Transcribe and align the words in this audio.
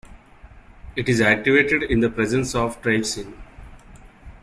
It 0.95 1.07
is 1.07 1.21
activated 1.21 1.83
in 1.83 1.99
the 1.99 2.09
presence 2.09 2.55
of 2.55 2.81
trypsin. 2.81 3.35